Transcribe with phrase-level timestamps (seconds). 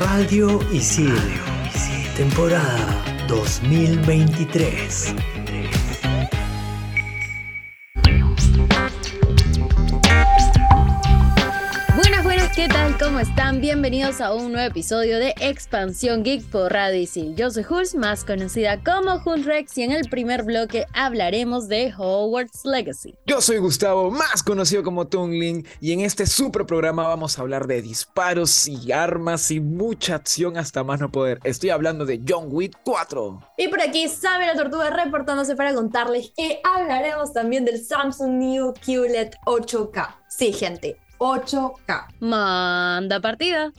[0.00, 1.12] Radio Isil,
[2.16, 2.96] temporada
[3.28, 5.29] 2023.
[13.20, 13.60] ¿Cómo están?
[13.60, 17.36] Bienvenidos a un nuevo episodio de Expansión Geek por Radio Isil.
[17.36, 22.64] Yo soy Jules, más conocida como Rex, y en el primer bloque hablaremos de Hogwarts
[22.64, 23.14] Legacy.
[23.26, 27.66] Yo soy Gustavo, más conocido como Tungling, y en este super programa vamos a hablar
[27.66, 31.40] de disparos y armas y mucha acción hasta más no poder.
[31.44, 33.38] Estoy hablando de John Wick 4.
[33.58, 38.72] Y por aquí Sabe la Tortuga reportándose para contarles que hablaremos también del Samsung New
[38.82, 40.16] QLED 8K.
[40.26, 42.04] Sí, gente, 8K.
[42.20, 43.72] Manda partida.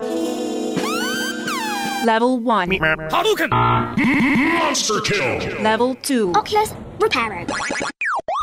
[2.05, 2.70] Level 1.
[3.09, 3.50] Hadouken!
[4.59, 5.62] Monster kill!
[5.64, 6.34] Level 2.
[6.36, 7.48] Oculus Reparo.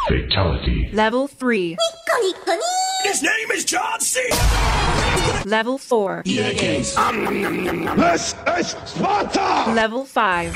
[0.09, 0.91] Fatality.
[0.93, 1.77] Level 3.
[3.05, 4.21] His name is John C.
[5.45, 6.23] Level 4.
[6.25, 6.63] This
[8.59, 9.73] is Sparta!
[9.75, 10.53] Level 5.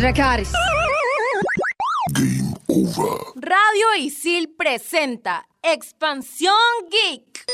[0.00, 0.52] Dracaris.
[2.12, 3.20] Game over.
[3.36, 6.54] Radio Isil presenta Expansión
[6.90, 7.46] Geek.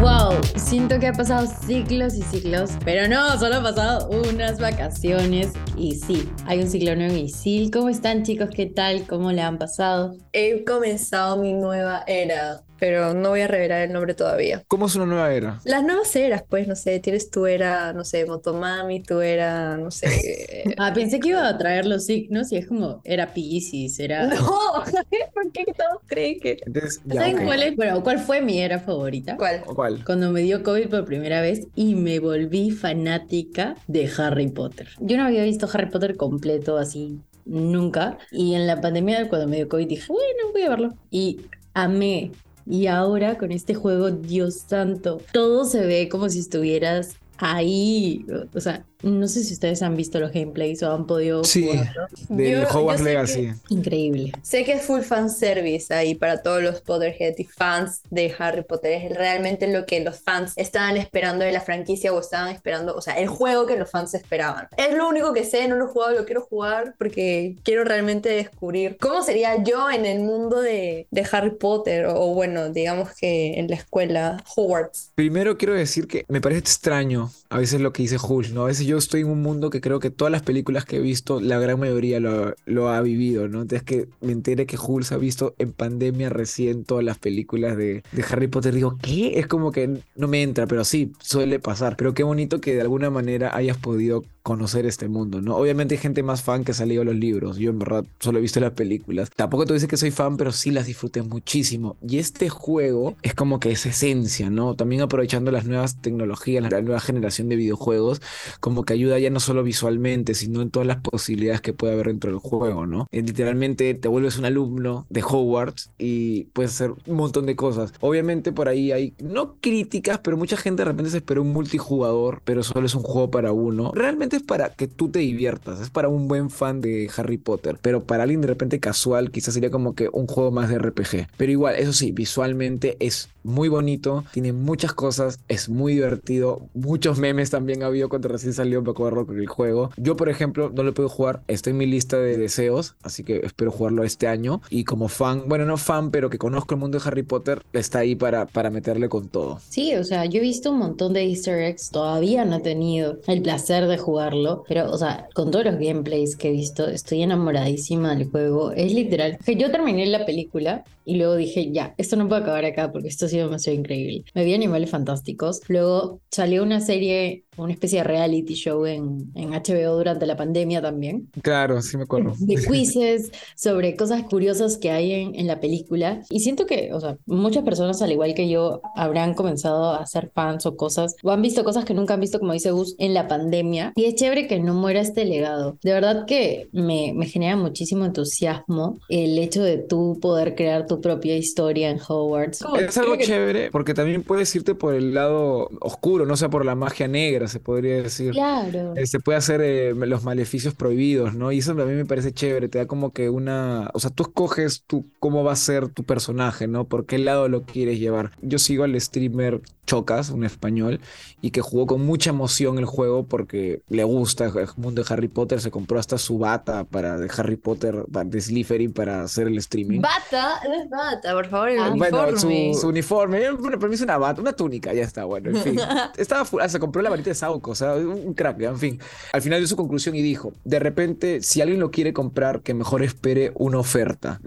[0.00, 5.52] Wow, siento que ha pasado ciclos y ciclos, pero no, solo ha pasado unas vacaciones
[5.76, 7.70] y sí, hay un ciclo nuevo en Isil.
[7.70, 8.48] ¿Cómo están chicos?
[8.54, 9.06] ¿Qué tal?
[9.06, 10.16] ¿Cómo le han pasado?
[10.32, 14.64] He comenzado mi nueva era, pero no voy a revelar el nombre todavía.
[14.66, 15.60] ¿Cómo es una nueva era?
[15.64, 19.90] Las nuevas eras, pues, no sé, tienes tu era, no sé, Motomami, tu era, no
[19.90, 20.08] sé.
[20.76, 24.26] Ah, pensé que iba a traer los signos y es como, era Pisces, era...
[24.26, 24.34] no,
[25.34, 26.58] ¿por qué todos creen que?
[26.64, 27.76] Entonces, ya, ¿Saben cuál es?
[27.76, 29.36] Bueno, ¿cuál fue mi era favorita?
[29.36, 29.62] ¿Cuál?
[29.62, 30.04] ¿Cuál?
[30.04, 34.88] Cuando me dio COVID por primera vez y me volví fanática de Harry Potter.
[35.00, 38.18] Yo no había visto Harry Potter completo así nunca.
[38.30, 40.94] Y en la pandemia, cuando me dio COVID, dije, bueno, voy a verlo.
[41.10, 41.40] Y
[41.74, 42.32] amé.
[42.70, 48.24] Y ahora con este juego, Dios santo, todo se ve como si estuvieras ahí.
[48.54, 52.06] O sea, no sé si ustedes han visto los gameplays o han podido Sí, jugarlo.
[52.28, 53.52] del Yo- Hogwarts Legacy.
[53.68, 54.32] Increíble.
[54.42, 58.62] Sé que es full fan service ahí para todos los Potterhead y fans de Harry
[58.62, 58.92] Potter.
[58.92, 63.00] Es realmente lo que los fans estaban esperando de la franquicia o estaban esperando, o
[63.00, 64.68] sea, el juego que los fans esperaban.
[64.76, 68.28] Es lo único que sé, no lo he jugado, lo quiero jugar porque quiero realmente
[68.30, 73.10] descubrir cómo sería yo en el mundo de, de Harry Potter o, o bueno, digamos
[73.18, 75.12] que en la escuela Hogwarts.
[75.14, 78.62] Primero quiero decir que me parece extraño a veces lo que dice Hulk, ¿no?
[78.62, 81.00] A veces yo estoy en un mundo que creo que todas las películas que he
[81.00, 83.62] visto, la gran mayoría lo, lo ha vivido, ¿no?
[83.62, 88.02] Entonces que me entere que Hulk ha visto en pandemia recién todas las películas de,
[88.12, 89.38] de Harry Potter, digo, ¿qué?
[89.38, 91.96] Es como que no me entra, pero sí, suele pasar.
[91.96, 95.56] Pero qué bonito que de alguna manera hayas podido conocer este mundo, ¿no?
[95.56, 98.42] Obviamente hay gente más fan que ha leído los libros, yo en verdad solo he
[98.42, 99.30] visto las películas.
[99.34, 101.96] Tampoco te dice que soy fan, pero sí las disfruté muchísimo.
[102.06, 104.74] Y este juego es como que es esencia, ¿no?
[104.74, 108.22] También aprovechando las nuevas tecnologías, la nueva generación de videojuegos,
[108.60, 112.08] como que ayuda ya no solo visualmente, sino en todas las posibilidades que puede haber
[112.08, 113.06] dentro del juego, ¿no?
[113.10, 117.92] Eh, literalmente te vuelves un alumno de Hogwarts y puedes hacer un montón de cosas.
[118.00, 122.42] Obviamente por ahí hay, no críticas, pero mucha gente de repente se espera un multijugador,
[122.44, 123.92] pero solo es un juego para uno.
[123.94, 127.78] Realmente es para que tú te diviertas, es para un buen fan de Harry Potter,
[127.80, 131.28] pero para alguien de repente casual quizás sería como que un juego más de RPG.
[131.36, 137.18] Pero igual, eso sí, visualmente es muy bonito, tiene muchas cosas, es muy divertido, muchos
[137.18, 139.90] memes también ha habido cuando recién salió, me acuerdo con el juego.
[139.96, 143.40] Yo, por ejemplo, no lo puedo jugar, está en mi lista de deseos, así que
[143.44, 144.60] espero jugarlo este año.
[144.70, 148.00] Y como fan, bueno, no fan, pero que conozco el mundo de Harry Potter, está
[148.00, 149.60] ahí para, para meterle con todo.
[149.68, 153.18] Sí, o sea, yo he visto un montón de easter eggs, todavía no he tenido
[153.26, 157.22] el placer de jugarlo, pero, o sea, con todos los gameplays que he visto, estoy
[157.22, 158.72] enamoradísima del juego.
[158.72, 162.64] Es literal, que yo terminé la película y luego dije, ya, esto no puede acabar
[162.64, 164.24] acá porque esto ha sido demasiado increíble.
[164.34, 169.50] Me vi Animales Fantásticos, luego salió una serie, una especie de reality show en, en
[169.50, 172.32] HBO durante la pandemia también, Claro, sí me acuerdo.
[172.38, 176.22] de quizzes sobre cosas curiosas que hay en, en la película.
[176.30, 180.30] Y siento que, o sea, muchas personas, al igual que yo, habrán comenzado a ser
[180.32, 183.14] fans o cosas, o han visto cosas que nunca han visto, como dice Gus, en
[183.14, 183.92] la pandemia.
[183.96, 185.76] Y es chévere que no muera este legado.
[185.82, 190.99] De verdad que me, me genera muchísimo entusiasmo el hecho de tú poder crear tu
[191.00, 192.64] propia historia en Hogwarts.
[192.78, 196.74] Es algo chévere porque también puedes irte por el lado oscuro, no sea por la
[196.74, 198.32] magia negra, se podría decir.
[198.32, 198.94] Claro.
[198.96, 201.52] Eh, se puede hacer eh, los maleficios prohibidos, ¿no?
[201.52, 204.24] Y eso a mí me parece chévere, te da como que una, o sea, tú
[204.24, 206.86] escoges tú cómo va a ser tu personaje, ¿no?
[206.86, 208.32] Por qué lado lo quieres llevar.
[208.42, 209.60] Yo sigo al streamer
[209.90, 211.00] Chocas, un español,
[211.40, 215.26] y que jugó con mucha emoción el juego porque le gusta el mundo de Harry
[215.26, 219.58] Potter, se compró hasta su bata para de Harry Potter, de Slytherin para hacer el
[219.58, 220.00] streaming.
[220.00, 222.72] Bata, no es bata, por favor, el Ah, Bueno, uniforme.
[222.74, 225.56] su, su uniforme, bueno, para mí es una bata, una túnica, ya está, bueno, en
[225.56, 225.76] fin.
[226.16, 229.00] Estaba ah, se compró la varita de Sauco, o sea, un crack, ya, en fin.
[229.32, 232.74] Al final dio su conclusión y dijo, de repente, si alguien lo quiere comprar, que
[232.74, 234.40] mejor espere una oferta.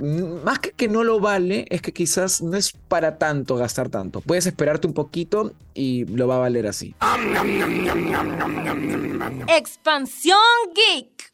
[0.45, 4.21] Más que que no lo vale, es que quizás no es para tanto gastar tanto.
[4.21, 5.32] Puedes esperarte un poquito
[5.73, 6.93] y lo va a valer así.
[9.47, 10.37] Expansión
[10.75, 11.33] Geek.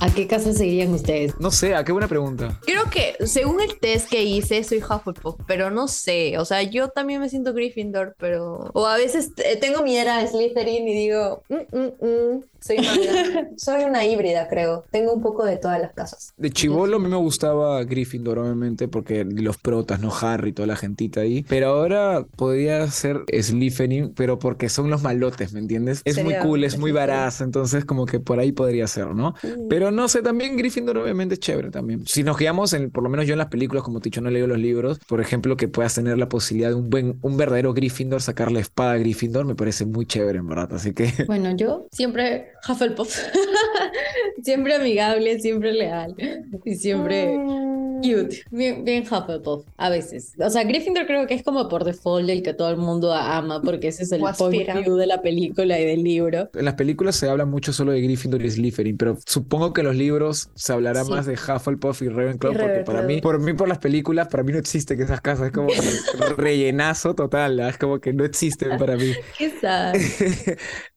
[0.00, 1.38] ¿A qué casa seguirían ustedes?
[1.38, 2.58] No sé, ¿a qué buena pregunta?
[2.64, 6.38] Creo que según el test que hice, soy Hufflepuff, pero no sé.
[6.38, 8.70] O sea, yo también me siento Gryffindor, pero.
[8.72, 12.44] O a veces eh, tengo mi era Slytherin y digo, "Mm, mm, mm".
[12.60, 12.88] soy una,
[13.58, 14.84] soy una híbrida, creo.
[14.90, 16.32] Tengo un poco de todas las casas.
[16.38, 20.10] De chivolo a mí me gustaba Gryffindor, obviamente, porque los protas, ¿no?
[20.18, 21.44] Harry, toda la gentita ahí.
[21.46, 26.00] Pero ahora podría ser Slytherin, pero porque son los malotes, ¿me entiendes?
[26.06, 29.34] Es muy cool, es muy varaz, entonces como que por ahí podría ser, ¿no?
[29.68, 32.06] Pero no sé, también Gryffindor obviamente es chévere también.
[32.06, 34.20] Si nos guiamos, en, por lo menos yo en las películas, como te he dicho,
[34.20, 37.18] no he leído los libros, por ejemplo, que puedas tener la posibilidad de un buen,
[37.22, 40.72] un verdadero Gryffindor, sacar la espada a Gryffindor, me parece muy chévere, en verdad.
[40.74, 43.16] Así que Bueno, yo siempre Hufflepuff.
[44.42, 46.14] siempre amigable, siempre leal
[46.64, 47.38] y siempre
[48.00, 48.42] cute.
[48.50, 50.32] Bien, bien Hufflepuff, a veces.
[50.38, 53.60] O sea, Gryffindor creo que es como por default el que todo el mundo ama,
[53.62, 54.78] porque ese es el point aspira.
[54.78, 56.50] of view de la película y del libro.
[56.54, 59.86] En las películas se habla mucho solo de Gryffindor y Slytherin, pero supongo que en
[59.88, 61.10] los libros se hablará Sí.
[61.10, 64.42] más de Hufflepuff y Ravenclaw, Y porque para mí, por mí, por las películas, para
[64.42, 65.68] mí no existe que esas casas, es como
[66.36, 67.68] rellenazo total, ¿ah?
[67.70, 69.12] es como que no existen para mí.
[69.38, 69.94] Qué sad.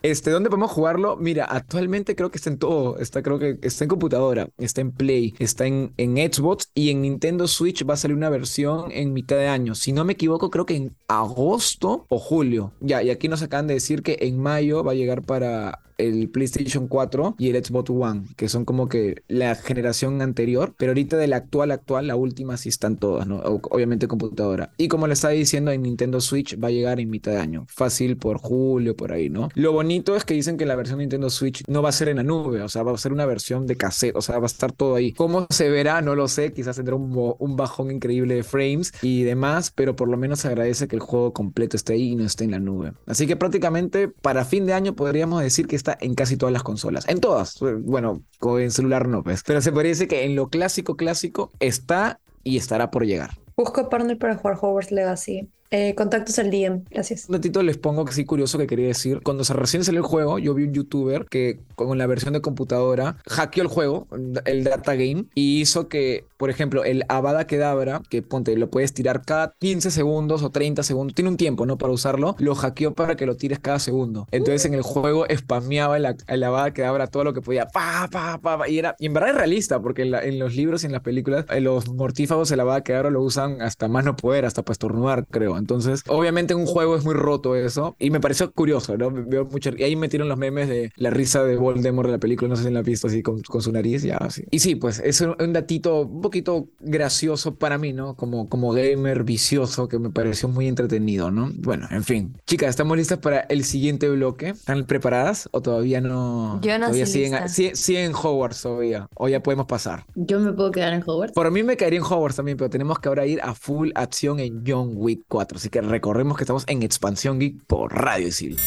[0.02, 1.16] Este, ¿dónde podemos jugarlo?
[1.16, 4.92] Mira, actualmente creo que está en todo, está, creo que está en computadora, está en
[4.92, 9.14] Play, está en, en Xbox y en Nintendo Switch va a salir una versión en
[9.14, 9.76] mitad de año.
[9.76, 12.74] Si no me equivoco, creo que en agosto o julio.
[12.80, 16.30] Ya, y aquí nos acaban de decir que en mayo va a llegar para el
[16.30, 21.18] PlayStation 4 y el Xbox One, que son como que la generación anterior, pero ahorita
[21.18, 23.38] de la actual actual, la última sí están todas, ¿no?
[23.70, 24.72] Obviamente computadora.
[24.78, 27.66] Y como le estaba diciendo, en Nintendo Switch va a llegar en mitad de año,
[27.70, 29.50] fácil por julio, por ahí, ¿no?
[29.56, 32.10] Lo bonito es que dicen que la versión de Nintendo Switch no va a ser
[32.10, 34.46] en la nube, o sea, va a ser una versión de cassette, o sea, va
[34.46, 35.14] a estar todo ahí.
[35.14, 36.02] ¿Cómo se verá?
[36.02, 40.08] No lo sé, quizás tendrá un, un bajón increíble de frames y demás, pero por
[40.08, 42.60] lo menos se agradece que el juego completo esté ahí y no esté en la
[42.60, 42.94] nube.
[43.06, 46.64] Así que prácticamente para fin de año podríamos decir que está en casi todas las
[46.64, 47.08] consolas.
[47.08, 47.60] En todas.
[47.82, 49.44] Bueno, en celular no, pues.
[49.46, 53.32] Pero se parece que en lo clásico, clásico está y estará por llegar.
[53.56, 55.50] Busco partner para jugar Hogwarts Legacy.
[55.76, 57.26] Eh, contactos al DM, gracias.
[57.28, 59.22] Un ratito les pongo que sí curioso que quería decir.
[59.24, 62.42] Cuando se recién salió el juego, yo vi un youtuber que con la versión de
[62.42, 64.08] computadora hackeó el juego,
[64.46, 68.94] el data game, y hizo que, por ejemplo, el Avada Kedavra, que ponte, lo puedes
[68.94, 71.80] tirar cada 15 segundos o 30 segundos, tiene un tiempo, ¿no?
[71.80, 74.28] Para usarlo, lo hackeó para que lo tires cada segundo.
[74.30, 78.38] Entonces en el juego spameaba el, el Avada Kedavra todo lo que podía, pa, pa,
[78.40, 80.84] pa, pa, y era, y en verdad es realista, porque en, la- en los libros
[80.84, 84.16] y en las películas, eh, los mortífagos el Avada Kedavra lo usan hasta más no
[84.16, 85.63] poder, hasta para estornudar, creo.
[85.64, 87.96] Entonces, obviamente en un juego es muy roto eso.
[88.00, 89.10] Y me pareció curioso, ¿no?
[89.12, 89.72] Veo mucho.
[89.78, 92.50] Y ahí metieron los memes de la risa de Voldemort de la película.
[92.50, 94.04] No sé si la han visto así con, con su nariz.
[94.04, 94.44] Ya, así.
[94.52, 98.16] Y sí, pues es un, un datito un poquito gracioso para mí, ¿no?
[98.18, 101.50] Como, como gamer vicioso que me pareció muy entretenido, ¿no?
[101.60, 102.36] Bueno, en fin.
[102.46, 104.50] Chicas, ¿estamos listas para el siguiente bloque?
[104.50, 106.60] ¿Están preparadas o todavía no?
[106.62, 107.48] Yo no todavía siguen, lista.
[107.48, 109.08] siguen, siguen en Hogwarts todavía.
[109.16, 110.06] O ya podemos pasar.
[110.16, 111.34] Yo me puedo quedar en Hogwarts.
[111.34, 114.40] Por mí me caería en Hogwarts también, pero tenemos que ahora ir a full acción
[114.40, 115.53] en John Wick 4.
[115.56, 118.60] Así que recorremos que estamos en Expansión Geek por Radio Isil.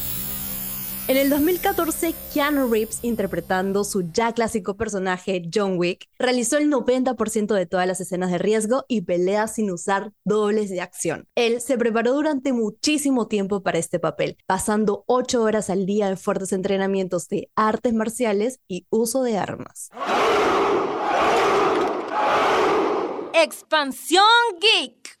[1.06, 1.08] 545.
[1.08, 7.54] En el 2014, Keanu Reeves, interpretando su ya clásico personaje John Wick, realizó el 90%
[7.54, 11.28] de todas las escenas de riesgo y peleas sin usar dobles de acción.
[11.34, 16.16] Él se preparó durante muchísimo tiempo para este papel, pasando 8 horas al día en
[16.16, 19.90] fuertes entrenamientos de artes marciales y uso de armas.
[23.34, 24.24] Expansión
[24.60, 25.18] Geek.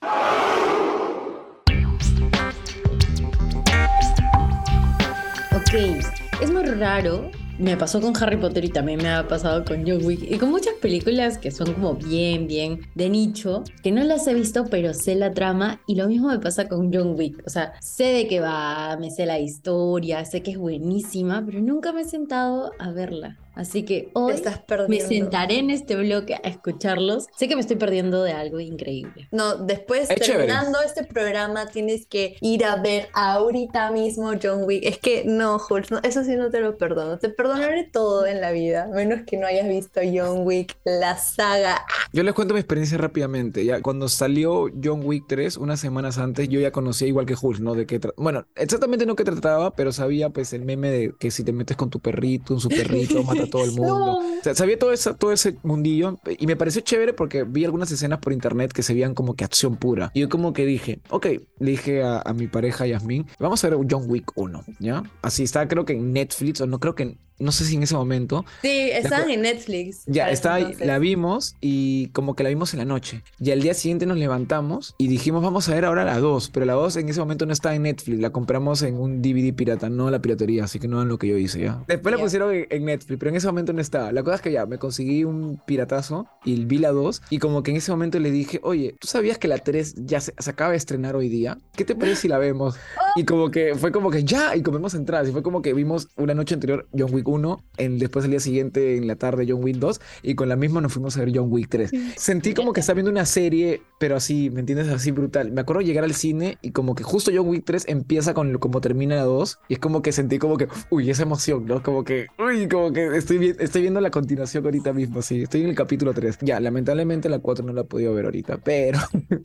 [6.40, 7.32] Es muy raro.
[7.58, 10.50] Me pasó con Harry Potter y también me ha pasado con John Wick y con
[10.50, 14.94] muchas películas que son como bien, bien de nicho, que no las he visto, pero
[14.94, 17.42] sé la trama y lo mismo me pasa con John Wick.
[17.44, 21.58] O sea, sé de qué va, me sé la historia, sé que es buenísima, pero
[21.58, 23.36] nunca me he sentado a verla.
[23.54, 27.26] Así que hoy estás me sentaré en este bloque a escucharlos.
[27.36, 29.28] Sé que me estoy perdiendo de algo increíble.
[29.30, 30.46] No, después Es chévere.
[30.46, 34.84] terminando este programa tienes que ir a ver ahorita mismo John Wick.
[34.84, 37.18] Es que no, Jules, no, eso sí no te lo perdono.
[37.18, 41.84] Te perdonaré todo en la vida, menos que no hayas visto John Wick, la saga.
[42.12, 43.64] Yo les cuento mi experiencia rápidamente.
[43.64, 47.60] Ya cuando salió John Wick 3, unas semanas antes, yo ya conocía igual que Hulk,
[47.60, 47.74] ¿no?
[47.74, 51.44] De qué bueno, exactamente no qué trataba, pero sabía pues el meme de que si
[51.44, 53.98] te metes con tu perrito, un su perrito a todo el mundo.
[53.98, 54.18] No.
[54.18, 57.90] O sea, sabía todo ese, todo ese mundillo y me pareció chévere porque vi algunas
[57.90, 60.10] escenas por internet que se veían como que acción pura.
[60.14, 61.26] Y yo como que dije, ok,
[61.58, 65.02] le dije a, a mi pareja Yasmin, vamos a ver John Wick 1, ¿ya?
[65.22, 67.94] Así está, creo que en Netflix, o no creo que, no sé si en ese
[67.94, 70.02] momento, Sí, estaban en Netflix.
[70.06, 70.86] ya, está entonces.
[70.86, 73.22] la vimos y como que la vimos en la noche.
[73.40, 76.50] Y al día siguiente nos levantamos y dijimos, vamos a ver ahora la 2.
[76.50, 79.52] Pero la 2 en ese momento no estaba en Netflix, la compramos en un DVD
[79.54, 81.82] pirata, no la piratería, así que no es lo que yo hice ya.
[81.88, 82.24] Después la Ya.
[82.24, 84.12] pusieron en, en Netflix, pero en ese momento no estaba.
[84.12, 87.62] La cosa es que ya, me conseguí un piratazo y vi la 2 y como
[87.62, 90.50] que en ese momento le dije, oye, ¿tú sabías que la 3 ya se, se
[90.50, 91.58] acaba de estrenar hoy día?
[91.76, 92.76] ¿Qué te parece si la vemos?
[93.16, 95.28] Y como que fue como que ya, y comemos entradas.
[95.28, 98.40] Y fue como que vimos una noche anterior John Wick 1, en, después el día
[98.40, 101.32] siguiente en la tarde John Wick 2, y con la misma nos fuimos a ver
[101.34, 101.90] John Wick 3.
[102.16, 104.88] Sentí como que estaba viendo una serie, pero así, ¿me entiendes?
[104.88, 105.52] Así brutal.
[105.52, 108.80] Me acuerdo llegar al cine y como que justo John Wick 3 empieza con como
[108.80, 111.82] termina la 2, y es como que sentí como que, uy, esa emoción, ¿no?
[111.82, 115.70] Como que, uy, como que estoy, estoy viendo la continuación ahorita mismo, sí, estoy en
[115.70, 116.38] el capítulo 3.
[116.42, 118.98] Ya, lamentablemente la 4 no la he podido ver ahorita, pero,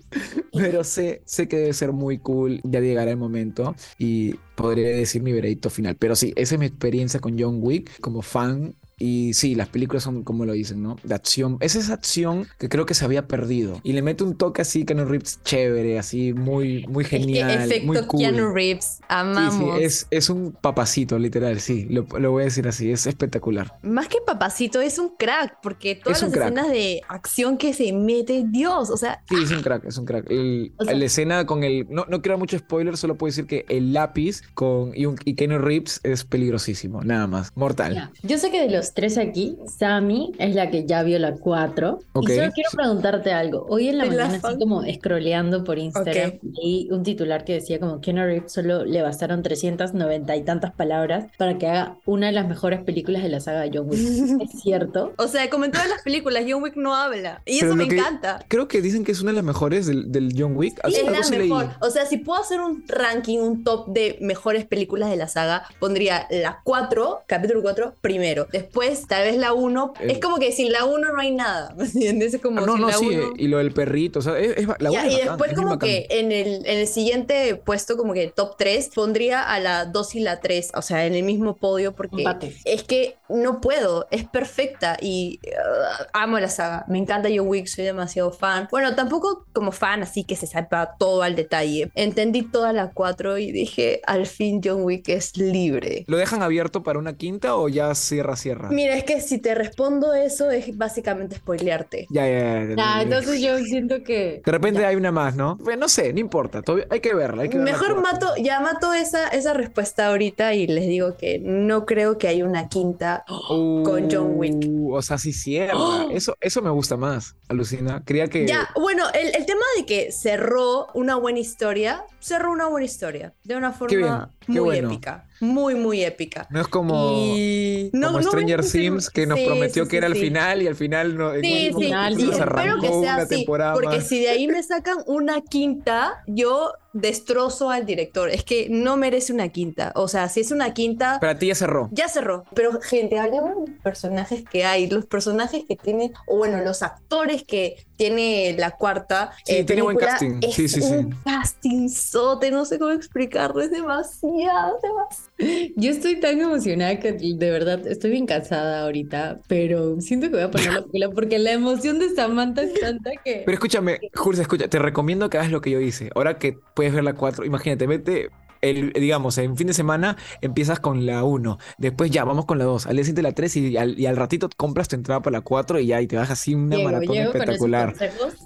[0.54, 5.22] pero sé, sé que debe ser muy cool, ya llegará el momento y podría decir
[5.22, 5.96] mi veredicto final.
[5.96, 8.76] Pero sí, esa es mi experiencia con John Wick como fan.
[9.00, 10.98] Y sí, las películas son como lo dicen, ¿no?
[11.04, 11.58] De acción.
[11.62, 13.80] Es esa acción que creo que se había perdido.
[13.84, 17.62] Y le mete un toque así, Keanu Reeves, chévere, así, muy, muy Es que genial,
[17.62, 18.20] efecto muy cool.
[18.20, 19.80] Keanu Reeves, Sí, sí, amamos.
[19.82, 23.74] es, es un papacito, literal, sí, lo, lo voy a decir así, es espectacular.
[23.84, 26.46] Más que papacito, es un crack, porque todas las crack.
[26.48, 30.06] escenas de acción que se mete, Dios, o sea, Sí, es un crack, es un
[30.06, 30.30] crack.
[30.30, 31.88] El- O sea- la escena con el.
[31.90, 35.36] No, no quiero mucho spoiler, solo puedo decir que el lápiz con y, un, y
[35.36, 37.52] Keanu Reeves es peligrosísimo, nada más.
[37.56, 38.12] Mortal.
[38.24, 42.00] Yo sé que de los tres aquí, Sammy es la que ya vio la 4.
[42.14, 42.30] Ok.
[42.30, 43.66] Y solo quiero preguntarte algo.
[43.70, 46.40] Hoy en la mañana, así como scrolleando por Instagram, Ok.
[46.62, 51.26] leí un titular que decía como Keanu Reeves solo le bastaron 390 y tantas palabras
[51.38, 54.00] para que haga una de las mejores películas de la saga de John Wick.
[54.54, 55.14] ¿Es cierto?
[55.18, 57.42] o sea, como en todas las películas, John Wick no habla.
[57.46, 58.44] Y Pero eso me que- encanta.
[58.48, 60.80] Creo que dicen que es una de las mejores del, del John Wick.
[60.86, 61.50] Es la sí leí.
[61.50, 61.70] mejor.
[61.82, 65.64] O sea, si puedo hacer un ranking, un top de mejores películas de la saga,
[65.80, 68.48] pondría la 4, capítulo 4, primero.
[68.52, 69.94] Después, tal vez la 1.
[70.00, 70.08] Eh.
[70.12, 71.74] Es como que sin la 1 no hay nada.
[71.78, 72.34] ¿Me entiendes?
[72.34, 73.22] Es como Ah, no, sin no, la sí, 1.
[73.22, 75.28] eh, y lo del perrito, o sea, es, es- la Ya, buena es y bacán,
[75.28, 75.90] después es como bacán.
[75.90, 80.16] que en el, en el siguiente puesto, como que top 3, pondría a la 2
[80.16, 82.56] y la 3, o sea, en el mismo podio, porque Empate.
[82.66, 87.68] es que no puedo, es perfecta y uh, amo la saga, me encanta John Wick,
[87.68, 88.68] soy demasiado fan.
[88.72, 91.92] Bueno, tampoco como fan, así que se sepa todo al detalle.
[91.96, 96.06] Entendí toda la 4 y dije, al fin John Wick es libre.
[96.08, 98.69] ¿Lo dejan abierto para una quinta o ya cierra, cierra?
[98.70, 102.08] Mira, es que si te respondo eso es básicamente spoilearte.
[102.10, 104.42] Ya, ya, ya, Ah, entonces yo siento que...
[104.46, 105.56] De repente hay una más, ¿no?
[105.58, 107.44] Bueno, no sé, no importa, todavía hay que verla.
[107.44, 111.40] Hay que verla Mejor mato, ya mato esa, esa respuesta ahorita y les digo que
[111.40, 113.24] no creo que haya una quinta.
[113.28, 114.56] con John Wick.
[114.68, 115.74] Uh, O sea, sí cierra.
[116.12, 118.04] Eso, eso me gusta más, alucina.
[118.06, 118.48] Creía que.
[118.48, 123.34] Ya, bueno, el, el tema de que cerró una buena historia, cerró una buena historia,
[123.44, 124.90] de una forma bien, qué muy bueno.
[124.90, 126.48] épica, muy, muy épica.
[126.50, 129.90] No es como, Y no, como no Stranger decir- Things que nos sí, prometió sí,
[129.90, 131.34] que era el final y al final no.
[131.34, 134.08] Sí, sí, y espero que sea así, temporada porque más.
[134.08, 138.30] si de ahí me sacan una quinta, yo destrozo al director.
[138.30, 139.92] Es que no merece una quinta.
[139.96, 141.88] O sea, si es una quinta, Para ti ya cerró.
[141.92, 142.46] Ya cerró.
[142.56, 146.82] Pero, gente, hablemos de los personajes que hay, los personajes que tiene, o bueno, los
[146.82, 149.32] actores que tiene la cuarta.
[149.46, 150.40] Sí, eh, tiene buen casting.
[150.42, 150.92] Es Sí, sí, sí.
[150.92, 155.29] un casting sote, no sé cómo explicarlo, es demasiado, demasiado.
[155.76, 160.44] Yo estoy tan emocionada que de verdad estoy bien cansada ahorita, pero siento que voy
[160.44, 163.44] a poner la película porque la emoción de Samantha es tanta que...
[163.46, 166.10] Pero escúchame, Jules, escucha, te recomiendo que hagas lo que yo hice.
[166.16, 168.30] Ahora que puedes ver la 4, imagínate, vete.
[168.62, 172.66] El, digamos, en fin de semana empiezas con la 1, después ya vamos con la
[172.66, 175.38] 2, al día siguiente la 3 y al, y al ratito compras tu entrada para
[175.38, 177.96] la 4 y ya, y te vas así una Llego, maratón espectacular.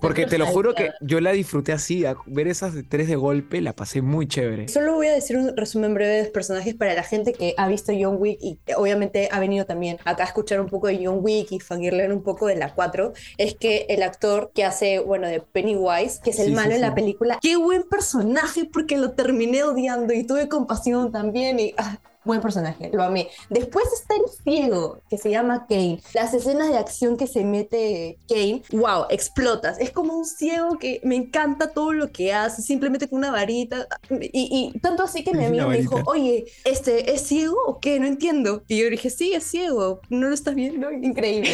[0.02, 3.16] Porque te lo juro que yo la disfruté así, a ver esas de tres de
[3.16, 4.68] golpe, la pasé muy chévere.
[4.68, 7.68] Solo voy a decir un resumen breve de los personajes para la gente que ha
[7.68, 11.06] visto John Wick y que obviamente ha venido también acá a escuchar un poco de
[11.06, 13.14] John Wick y fangirlear un poco de la 4.
[13.38, 16.76] Es que el actor que hace, bueno, de Pennywise, que es el Sí, malo sí,
[16.76, 21.74] en la película, qué buen personaje porque lo terminé odiando y tuve compasión también y
[21.78, 23.30] ah, buen personaje, lo amé.
[23.50, 26.02] Después está el ciego, que se llama Kane.
[26.14, 29.80] Las escenas de acción que se mete Kane, wow, explotas.
[29.80, 33.88] Es como un ciego que me encanta todo lo que hace, simplemente con una varita.
[34.10, 38.00] Y, y tanto así que mi amigo me dijo, oye, este, ¿es ciego o qué?
[38.00, 38.64] No entiendo.
[38.68, 40.00] Y yo dije, sí, es ciego.
[40.10, 40.92] ¿No lo estás viendo?
[41.04, 41.50] Increíble.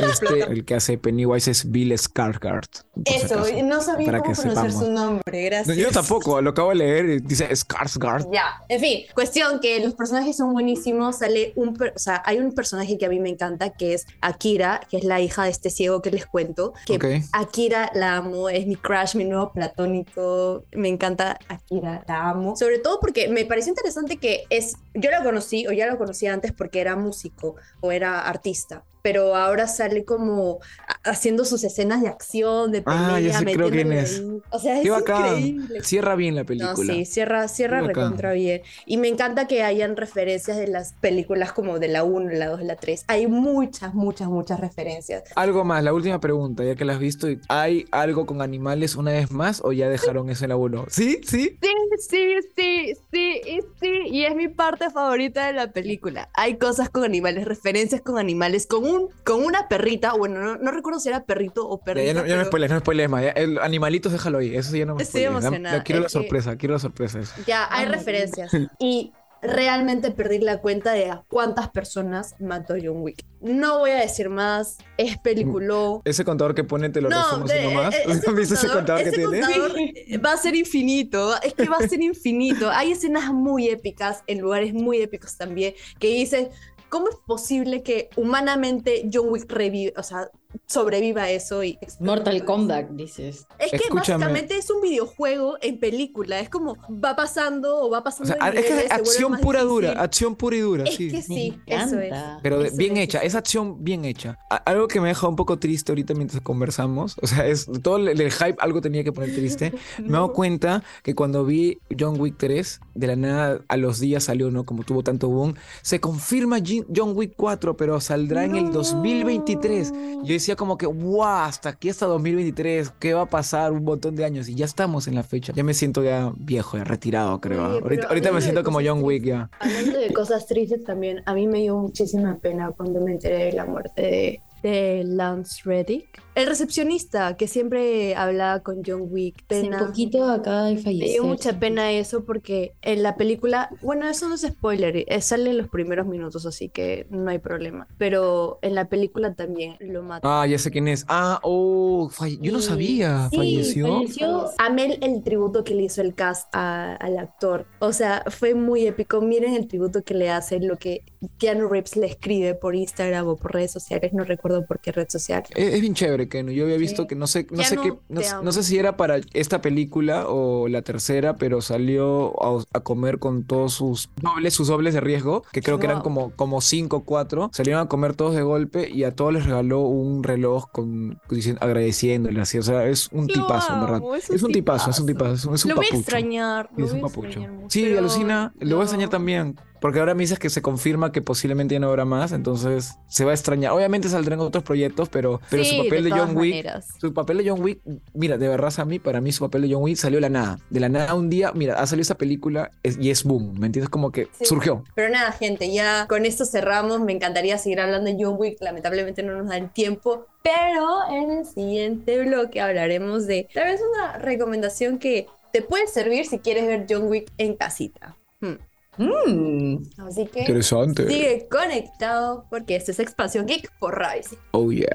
[0.00, 2.66] Este, el que hace Pennywise es Bill Skarsgård.
[3.06, 4.86] si Eso, acaso, no sabía para cómo que pronunciar sepamos.
[4.86, 5.76] su nombre, No, gracias.
[5.76, 8.28] yo tampoco, lo acabo de leer dice Skarsgård.
[8.32, 12.52] Ya, en fin, cuestión que los personajes son buenísimos, sale un, o sea, hay un
[12.52, 15.70] personaje que a mí me encanta que es Akira, que es la hija de este
[15.70, 17.04] ciego que les cuento, que Ok.
[17.32, 22.78] Akira la amo, es mi crush, mi nuevo platónico, me encanta Akira, la amo, sobre
[22.78, 26.52] todo porque me pareció interesante que es, yo la conocí o ya la conocía antes
[26.52, 28.84] porque era músico o era artista.
[29.04, 30.60] Pero ahora sale como
[31.02, 34.18] haciendo sus escenas de acción, de pelea, Ah, ya sé, creo quién es.
[34.20, 34.40] ahí.
[34.48, 35.82] O sea, es increíble.
[35.82, 36.94] Cierra bien la No, película.
[36.94, 38.62] sí, cierra, cierra recontra bien.
[38.86, 42.62] Y me encanta que hayan referencias de las películas como de la 1, la 2,
[42.62, 43.04] la 3.
[43.08, 45.24] Hay muchas, muchas, muchas referencias.
[45.36, 49.10] Algo más, la última pregunta, ya que la has visto, ¿hay algo con animales una
[49.12, 50.86] vez más o ya dejaron eso en la 1?
[50.88, 51.20] ¿Sí?
[51.28, 51.58] ¿Sí?
[51.60, 51.68] Sí,
[52.08, 56.28] sí, sí, sí, y sí, y es mi parte favorita de la película.
[56.34, 60.70] Hay cosas con animales, referencias con animales, con un, con una perrita, bueno, no, no
[60.70, 62.06] recuerdo si era perrito o Ya, perrita.
[62.06, 63.22] ya no, ya no pero- no me spoiles más.
[63.22, 66.18] ya, el animalitos déjalo ahí, eso ya no me Estoy emocionada, quiero la es que-
[66.20, 67.18] sorpresa, quiero la sorpresa.
[67.20, 67.34] eso.
[67.46, 68.50] Ya, hay referencias.
[68.78, 69.12] Y
[69.44, 73.24] realmente perdí la cuenta de a cuántas personas mató John Wick.
[73.40, 76.00] No voy a decir más, es peliculón.
[76.04, 77.94] Ese contador que pone te lo resumo de- así nomás.
[77.94, 79.40] eh, ese ¿Has visto ese contador que ese tiene?
[79.40, 79.72] contador,
[80.24, 82.70] va a ser infinito, es que va a ser infinito.
[82.70, 86.48] Hay escenas muy épicas en lugares muy épicos también que dicen,
[86.88, 90.28] ¿cómo es posible que humanamente John Wick revive, o sea,
[90.66, 93.46] sobreviva a eso y Mortal Kombat, dices.
[93.58, 94.24] Es que Escúchame.
[94.24, 98.50] básicamente es un videojuego en película, es como va pasando o va O pasando sea,
[98.50, 99.68] de es que es acción pura difícil.
[99.88, 101.08] dura, acción pura y dura, Es sí.
[101.10, 102.12] que Me sí, eso es.
[102.42, 104.38] Pero Eso bien es, hecha, es acción bien hecha.
[104.64, 108.08] Algo que me deja un poco triste ahorita mientras conversamos, o sea, es todo el,
[108.08, 109.72] el hype, algo tenía que poner triste.
[109.98, 114.00] Me he dado cuenta que cuando vi John Wick 3, de la nada a los
[114.00, 114.64] días salió, ¿no?
[114.64, 116.58] Como tuvo tanto boom, se confirma
[116.94, 119.92] John Wick 4, pero saldrá en el 2023.
[120.22, 123.72] Yo decía como que, wow, hasta aquí hasta 2023, ¿qué va a pasar?
[123.72, 125.54] Un montón de años y ya estamos en la fecha.
[125.56, 127.64] Ya me siento ya viejo, ya retirado, creo.
[127.64, 127.78] ¿ah?
[127.82, 129.48] ahorita, ahorita me siento como John Wick ya.
[129.58, 133.52] Hablando de cosas tristes también, a mí me dio muchísima pena cuando me enteré de
[133.52, 136.22] la muerte de, de Lance Reddick.
[136.34, 139.36] El recepcionista que siempre hablaba con John Wick.
[139.48, 139.78] Hace Pena.
[139.78, 141.10] poquito acaba de Me fallecer.
[141.12, 145.50] dio mucha pena eso porque en la película, bueno, eso no es spoiler, eh, sale
[145.50, 147.86] en los primeros minutos, así que no hay problema.
[147.98, 150.28] Pero en la película también lo matan.
[150.32, 151.04] Ah, ya sé quién es.
[151.08, 153.28] Ah, oh, falle- yo no sabía.
[153.30, 153.86] sí, falleció.
[153.98, 154.44] falleció.
[154.58, 157.66] Amé el tributo que le hizo el cast a- al actor.
[157.78, 159.20] O sea, fue muy épico.
[159.20, 161.02] Miren el tributo que le hace, lo que
[161.38, 164.12] Keanu Reeves le escribe por Instagram o por redes sociales.
[164.12, 165.42] No recuerdo por qué red social.
[165.54, 166.48] Es, es bien chévere, Ken.
[166.48, 167.08] Yo había visto Sí.
[167.08, 168.42] que no sé, no sé qué, no, sé- amo.
[168.44, 173.18] no sé si era para esta película o la tercera, pero salió a, a comer
[173.18, 176.98] con todos sus dobles, sus dobles de riesgo, que creo que eran como, como cinco
[176.98, 177.50] o cuatro.
[177.52, 181.60] Salieron a comer todos de golpe y a todos les regaló un reloj con diciendo,
[181.62, 182.58] agradeciéndole así.
[182.58, 184.00] O sea, es un Lo tipazo, en verdad.
[184.16, 185.32] es Es un tipazo, es un tipazo.
[185.34, 186.70] es un, es un lo voy a extrañar.
[186.76, 187.26] Lo es un voy papucho.
[187.28, 188.52] extrañar mucho, Sí, pero alucina.
[188.60, 189.56] Lo voy a extrañar también.
[189.84, 193.26] Porque ahora me dices que se confirma que posiblemente ya no habrá más, entonces se
[193.26, 193.72] va a extrañar.
[193.72, 196.88] Obviamente saldrán otros proyectos, pero, pero Sí, su papel de, John Wick, maneras.
[196.98, 197.80] su papel de John Wick,
[198.14, 200.30] mira, de verdad a mí, para mí su papel de John Wick salió de la
[200.30, 200.58] nada.
[200.70, 203.90] De la nada un día, mira, ha salido esa película y es boom, ¿me entiendes?
[203.90, 204.46] Como que Sí.
[204.46, 204.84] surgió.
[204.94, 207.00] Pero nada, gente, ya con esto cerramos.
[207.00, 208.62] Me encantaría seguir hablando de John Wick.
[208.62, 210.24] Lamentablemente no nos da el tiempo.
[210.42, 216.24] Pero en el siguiente bloque hablaremos de tal vez una recomendación que te puede servir
[216.24, 218.16] si quieres ver John Wick en casita.
[218.40, 218.54] Hmm.
[218.98, 219.76] Mm.
[220.06, 221.06] Así que Interesante.
[221.08, 224.36] sigue conectado porque esto es Expansión Geek por Rise.
[224.52, 224.94] Oh yeah.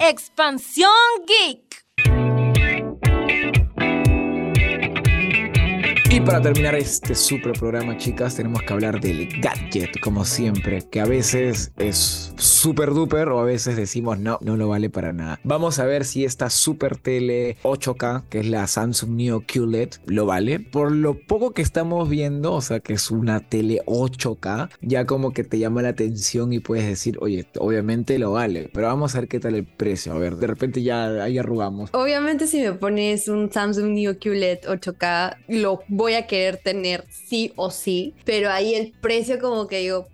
[0.00, 0.90] Expansión
[1.26, 1.82] Geek.
[6.12, 11.00] Y para terminar este super programa, chicas, tenemos que hablar del gadget, como siempre, que
[11.00, 15.40] a veces es super duper o a veces decimos no, no lo vale para nada.
[15.42, 20.26] Vamos a ver si esta super tele 8K, que es la Samsung Neo QLED, lo
[20.26, 20.60] vale.
[20.60, 25.32] Por lo poco que estamos viendo, o sea, que es una tele 8K, ya como
[25.32, 29.20] que te llama la atención y puedes decir, oye, obviamente lo vale, pero vamos a
[29.20, 30.12] ver qué tal el precio.
[30.12, 31.88] A ver, de repente ya ahí arrugamos.
[31.94, 35.80] Obviamente si me pones un Samsung Neo QLED 8K, lo
[36.14, 40.08] a querer tener sí o sí, pero ahí el precio como que digo,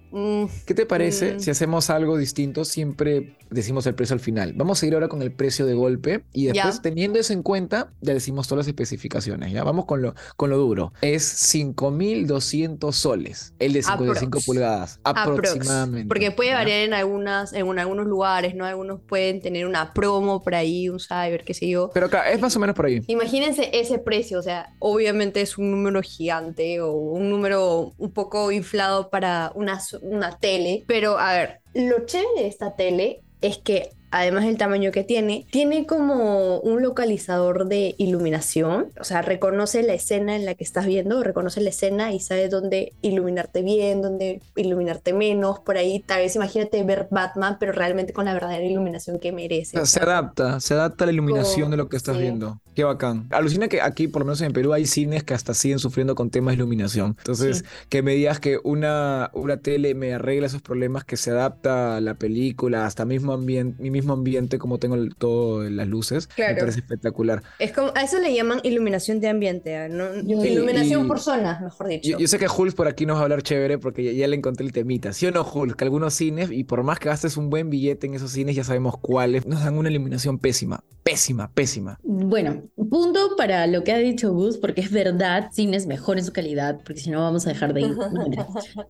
[0.67, 1.41] ¿Qué te parece Mm.
[1.41, 2.65] si hacemos algo distinto?
[2.65, 4.53] Siempre decimos el precio al final.
[4.55, 7.93] Vamos a ir ahora con el precio de golpe y después, teniendo eso en cuenta,
[8.01, 9.53] ya decimos todas las especificaciones.
[9.53, 10.93] Ya vamos con lo, con lo duro.
[11.01, 14.47] Es 5.200 soles, el de 55 Aprox.
[14.47, 15.39] pulgadas, aprox.
[15.49, 16.09] aproximadamente.
[16.09, 18.65] Porque puede variar en algunas, en algunos lugares, ¿no?
[18.65, 21.91] Algunos pueden tener una promo por ahí, un cyber, qué sé yo.
[21.95, 23.03] Pero acá es más o menos por ahí.
[23.07, 28.53] Imagínense ese precio, o sea, obviamente es un número gigante o un número un poco
[28.53, 33.59] inflado para una, su- una tele, pero a ver, lo chévere de esta tele es
[33.59, 39.83] que además del tamaño que tiene, tiene como un localizador de iluminación, o sea, reconoce
[39.83, 44.01] la escena en la que estás viendo, reconoce la escena y sabe dónde iluminarte bien,
[44.01, 48.65] dónde iluminarte menos, por ahí tal vez imagínate ver Batman, pero realmente con la verdadera
[48.65, 49.79] iluminación que merece.
[49.79, 52.17] O sea, o se adapta, se adapta a la iluminación Como- de lo que estás
[52.17, 52.23] sí.
[52.23, 52.61] viendo.
[52.79, 53.27] Qué bacán.
[53.31, 56.31] Alucina que aquí, por lo menos en Perú, hay cines que hasta siguen sufriendo con
[56.31, 57.17] temas de iluminación.
[57.19, 57.65] Entonces, Sí.
[57.89, 62.01] que me digas que una, una tele me arregla esos problemas, que se adapta a
[62.01, 66.55] la película, hasta mismo ambiente, mi mismo ambiente, como tengo el- todo las luces, me
[66.55, 67.43] parece espectacular.
[67.59, 69.89] Es como, a eso le llaman iluminación de ambiente.
[69.89, 70.15] ¿no?
[70.23, 72.11] Yo- iluminación y- por zona, mejor dicho.
[72.11, 74.29] Yo, yo sé que Hulk por aquí nos va a hablar chévere porque ya, ya
[74.29, 75.13] le encontré el temita.
[75.13, 75.75] ¿Sí o no, Hulk?
[75.75, 78.63] Que algunos cines, y por más que gastes un buen billete en esos cines, ya
[78.63, 80.85] sabemos cuáles, nos dan una iluminación pésima.
[81.03, 81.99] Pésima, pésima.
[82.05, 86.79] Bueno, punto para lo que ha dicho Gus, porque es verdad, cines mejoren su calidad,
[86.85, 87.97] porque si no vamos a dejar de ir.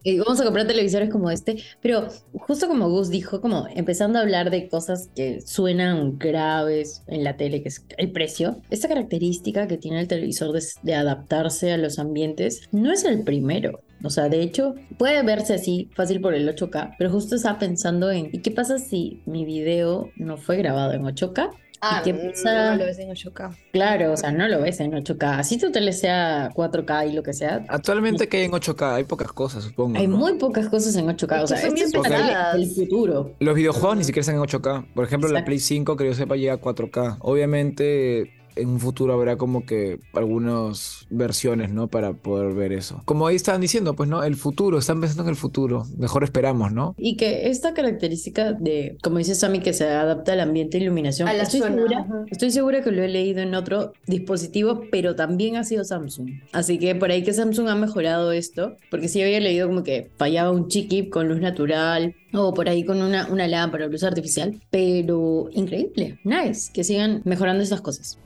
[0.05, 4.23] Eh, vamos a comprar televisores como este, pero justo como Gus dijo, como empezando a
[4.23, 9.67] hablar de cosas que suenan graves en la tele, que es el precio, esta característica
[9.67, 13.81] que tiene el televisor de, de adaptarse a los ambientes no es el primero.
[14.05, 18.11] O sea, de hecho, puede verse así fácil por el 8K, pero justo estaba pensando
[18.11, 21.51] en, ¿y qué pasa si mi video no fue grabado en 8K?
[21.81, 22.71] Ah, no, pasa?
[22.71, 23.57] no lo ves en 8K.
[23.73, 25.38] Claro, o sea, no lo ves en 8K.
[25.38, 27.64] Así tu tele sea 4K y lo que sea.
[27.69, 29.99] Actualmente que hay en 8K, hay pocas cosas, supongo.
[29.99, 30.17] Hay ¿no?
[30.17, 31.43] muy pocas cosas en 8K.
[31.43, 33.35] O sea, son esto es el futuro.
[33.38, 34.87] Los videojuegos ni siquiera están en 8K.
[34.95, 35.45] Por ejemplo, la.
[35.45, 37.19] Play 5, que yo sepa, llega a 4K.
[37.21, 41.88] Obviamente, en un futuro habrá como que algunas versiones, ¿no?
[41.88, 43.03] Para poder ver eso.
[43.05, 44.23] Como ahí estaban diciendo, pues, ¿no?
[44.25, 45.85] El futuro, están pensando en el futuro.
[45.97, 46.94] Mejor esperamos, ¿no?
[46.99, 51.29] Y que esta característica de, como dice Sammy, que se adapta al ambiente e iluminación,
[51.29, 52.25] A la estoy, zona, segura, ajá.
[52.31, 56.31] estoy segura que lo he leído en otro dispositivo, pero también ha sido Samsung.
[56.53, 60.11] Así que por ahí que Samsung ha mejorado esto, porque sí había leído como que
[60.16, 64.05] fallaba un chip con luz natural o por ahí con una, una lámpara o luz
[64.05, 68.19] artificial, pero increíble, nice, que sigan mejorando estas cosas.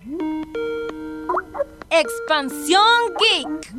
[1.90, 2.82] Expansión
[3.18, 3.74] Geek.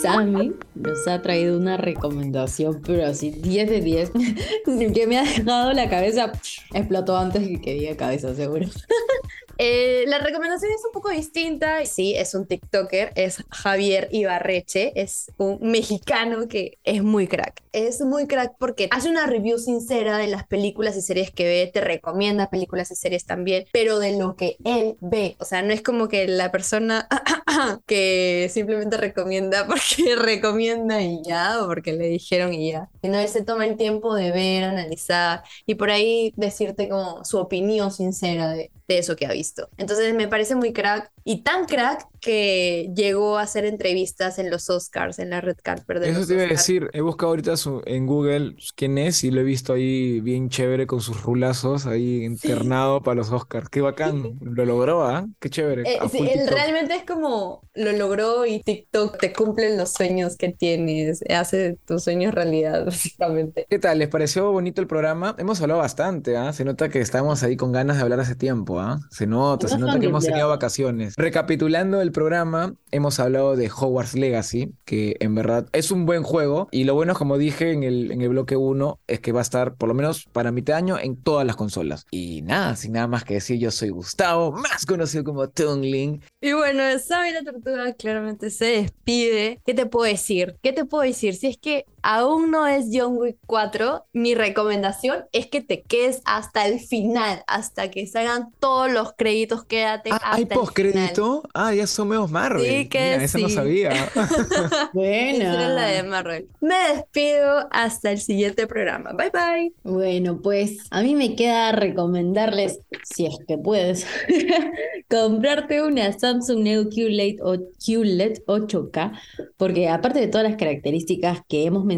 [0.00, 4.12] Sammy nos ha traído una recomendación, pero así 10 de 10,
[4.94, 6.32] que me ha dejado la cabeza,
[6.72, 8.66] explotó antes que que diga cabeza, seguro.
[9.58, 11.84] Eh, la recomendación es un poco distinta.
[11.84, 17.62] Sí, es un TikToker, es Javier Ibarreche, es un mexicano que es muy crack.
[17.72, 21.70] Es muy crack porque hace una review sincera de las películas y series que ve,
[21.72, 25.36] te recomienda películas y series también, pero de lo que él ve.
[25.38, 27.08] O sea, no es como que la persona
[27.86, 32.88] que simplemente recomienda porque recomienda y ya, o porque le dijeron y ya.
[33.02, 37.38] Sino él se toma el tiempo de ver, analizar y por ahí decirte como su
[37.38, 39.68] opinión sincera de, de eso que ha visto.
[39.76, 44.70] Entonces me parece muy crack y tan crack que llegó a hacer entrevistas en los
[44.70, 47.56] Oscars, en la red carpet de Eso los te iba a decir, he buscado ahorita
[47.58, 51.86] su- en Google quién es y lo he visto ahí bien chévere con sus rulazos
[51.86, 53.68] ahí internado para los Oscars.
[53.68, 55.26] Qué bacán, lo logró, ¿ah?
[55.38, 55.82] Qué chévere.
[55.82, 60.48] Eh, sí, él realmente es como lo logró y TikTok te cumplen los sueños que
[60.52, 63.66] tienes, hace tus sueños realidad, básicamente.
[63.68, 63.98] ¿Qué tal?
[63.98, 65.34] ¿Les pareció bonito el programa?
[65.38, 66.52] Hemos hablado bastante, ¿ah?
[66.54, 68.98] Se nota que estamos ahí con ganas de hablar hace tiempo, ¿ah?
[69.10, 71.14] Se nota, se nota que hemos tenido vacaciones.
[71.16, 76.68] Recapitulando el programa, hemos hablado de Hogwarts Legacy, que en verdad es un buen juego
[76.70, 79.42] y lo bueno como dije en el, en el bloque 1, es que va a
[79.42, 82.06] estar por lo menos para mitad de año en todas las consolas.
[82.10, 86.22] Y nada, sin nada más que decir, yo soy Gustavo, más conocido como Tungling.
[86.40, 89.60] Y bueno, Sammy la Tortuga claramente se despide.
[89.66, 90.56] ¿Qué te puedo decir?
[90.62, 91.34] ¿Qué te puedo decir?
[91.34, 96.20] Si es que aún no es John Wick 4, mi recomendación es que te quedes
[96.26, 101.42] hasta el final, hasta que salgan todos los créditos, quédate Ah, hasta ¿hay postcrédito?
[101.54, 102.64] Ah, ya son menos Marvel.
[102.64, 103.90] Sí que Mira, esa no sabía.
[104.94, 106.02] Esa era la de.
[106.02, 106.48] Marvel.
[106.60, 109.12] Me despido hasta el siguiente programa.
[109.12, 109.72] Bye bye.
[109.82, 114.06] Bueno, pues a mí me queda recomendarles, si es que puedes,
[115.08, 119.18] comprarte una Samsung Neo QLED o QLED 8K,
[119.56, 121.93] porque aparte de todas las características que hemos mencionado,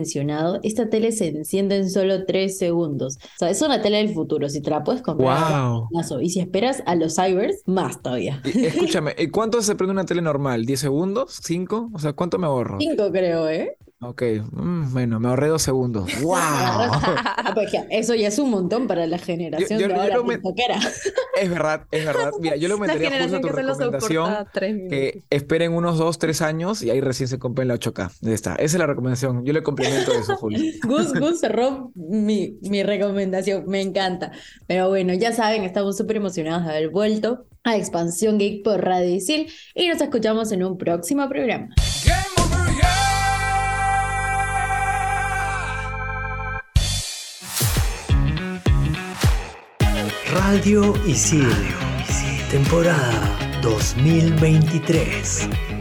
[0.62, 3.16] esta tele se enciende en solo 3 segundos.
[3.16, 5.62] O sea, es una tele del futuro, si te la puedes comprar.
[5.90, 6.20] wow.
[6.20, 8.40] Y si esperas a los cybers, más todavía.
[8.44, 10.66] Escúchame, ¿y ¿cuánto se prende una tele normal?
[10.66, 11.40] ¿10 segundos?
[11.42, 11.90] ¿5?
[11.92, 12.78] O sea, ¿cuánto me ahorro?
[12.80, 13.76] Cinco creo, ¿eh?
[14.02, 16.10] Ok, mm, bueno, me ahorré dos segundos.
[16.22, 16.34] ¡Wow!
[16.36, 20.16] Ah, pues ya, Eso ya es un montón para la generación yo- de yo ahora
[20.16, 20.38] lo me-.
[21.40, 22.30] Es verdad, es verdad.
[22.40, 26.82] Mira, yo le aumentaría justo generación tu recomendación tres que esperen unos 2, 3 años
[26.82, 28.10] y ahí recién se compren la 8K.
[28.26, 28.52] Ahí está.
[28.54, 29.44] Esa es la recomendación.
[29.44, 30.60] Yo le complemento eso, Julio.
[30.86, 34.30] Gus, Gus cerró mi, mi recomendación, me encanta.
[34.66, 39.14] Pero bueno, ya saben, estamos súper emocionados de haber vuelto a Expansión Geek por Radio
[39.14, 41.68] Isil y nos escuchamos en un próximo programa.
[50.36, 51.48] Radio Isil.
[52.50, 55.75] Temporada 2023.